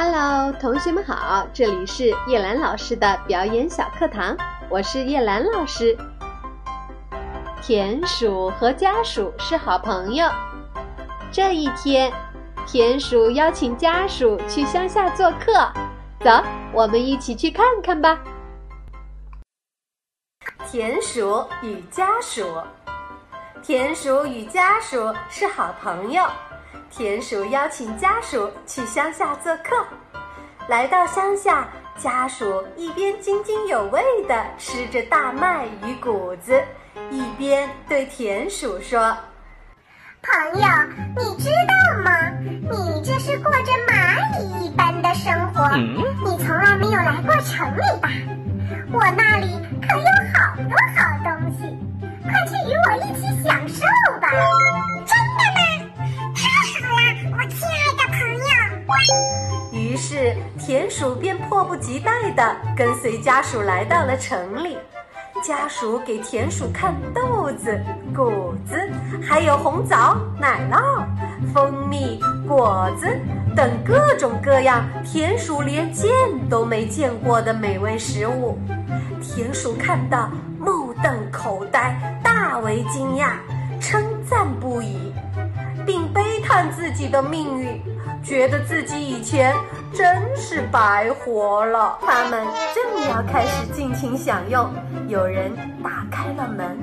[0.00, 4.36] Hello，同学们好，这里是叶兰老师的表演小课堂，
[4.70, 5.98] 我是叶兰老师。
[7.60, 10.28] 田鼠和家鼠是好朋友。
[11.32, 12.12] 这一天，
[12.64, 15.68] 田鼠邀请家鼠去乡下做客，
[16.20, 16.30] 走，
[16.72, 18.20] 我们一起去看看吧。
[20.70, 22.46] 田鼠与家鼠，
[23.62, 26.24] 田鼠与家鼠是好朋友。
[26.90, 29.86] 田鼠邀请家鼠去乡下做客，
[30.68, 31.68] 来到乡下，
[31.98, 36.62] 家鼠一边津津有味地吃着大麦与谷子，
[37.10, 39.14] 一边对田鼠说
[40.22, 40.66] ：“朋友，
[41.16, 42.10] 你知道吗？
[42.40, 48.08] 你这是过着蚂蚁一般的生活，你从来没有来过城里吧？
[48.90, 49.27] 我那
[52.28, 53.80] 快去与我一起享受
[54.20, 54.28] 吧！”
[55.08, 55.60] 真的吗？
[56.34, 56.40] 太
[56.78, 56.98] 好了，
[57.32, 58.50] 我亲爱的朋友
[59.72, 64.76] 于是，田鼠便迫不及待地跟随家鼠来到了城里。
[65.40, 67.80] 家鼠给田鼠看豆子、
[68.14, 68.90] 谷子，
[69.22, 71.06] 还有红枣、奶酪、
[71.54, 73.06] 蜂蜜、果子
[73.54, 76.10] 等各种各样田鼠连见
[76.50, 78.58] 都没见过的美味食物。
[79.22, 83.32] 田鼠看到，目瞪口呆，大为惊讶，
[83.80, 85.12] 称赞不已，
[85.86, 87.80] 并悲叹自己的命运。
[88.22, 89.54] 觉得自己以前
[89.94, 91.96] 真是白活了。
[92.02, 94.68] 他们正要开始尽情享用，
[95.06, 95.50] 有人
[95.82, 96.76] 打开了门。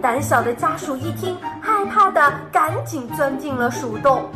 [0.00, 4.28] 胆小的家鼠一听，害怕的赶紧钻进了鼠洞。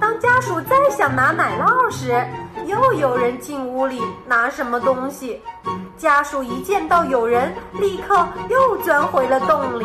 [0.00, 2.26] 当家鼠再想拿奶酪时，
[2.66, 5.40] 又有人进屋里拿什么东西。
[5.98, 9.84] 家鼠一见到有人，立刻又钻回了洞里。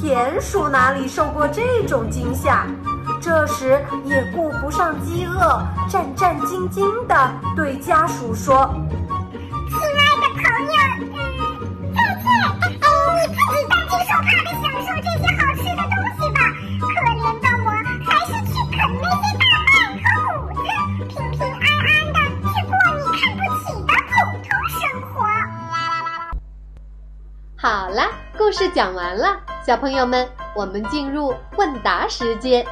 [0.00, 2.64] 田鼠哪里受过这种惊吓？
[3.20, 8.72] 这时也顾不上饥饿，战战兢兢地对家鼠说
[28.46, 30.24] ：“故事讲完了，小朋友们，
[30.54, 32.64] 我们进入问答时间。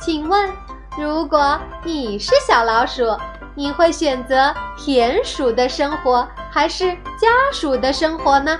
[0.00, 0.50] 请问，
[0.98, 3.16] 如果你是小老鼠，
[3.54, 8.58] 你会选择田鼠的生活还是家鼠的生活呢？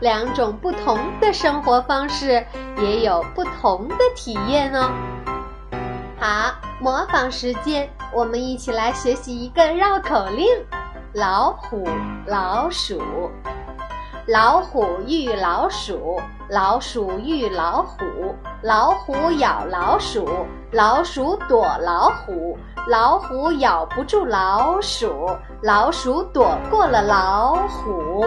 [0.00, 4.90] 两种不同的生活方式也有不同的体验哦。
[6.20, 10.46] 好，模仿时间，我们一起来学习一个绕口令：
[11.14, 11.88] 老虎、
[12.26, 13.00] 老鼠。
[14.26, 25.30] 老虎遇老鼠，老鼠遇老虎，老虎咬老鼠，老鼠躲老虎，老虎咬不住老鼠，
[25.62, 28.26] 老鼠躲过了老虎。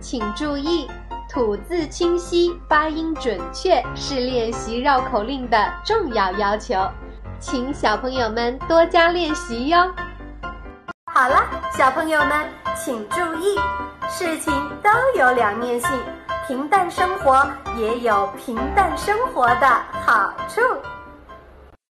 [0.00, 0.90] 请注意，
[1.30, 6.74] 吐字清晰，发音准确是练习绕口令的重要要求，
[7.38, 9.88] 请小朋友们多加练习哟。
[11.14, 11.36] 好了，
[11.70, 12.44] 小朋友们
[12.76, 13.56] 请注意。
[14.08, 14.52] 事情
[14.82, 15.90] 都有两面性，
[16.46, 17.46] 平淡生活
[17.76, 19.66] 也有平淡生活的
[20.04, 20.60] 好处。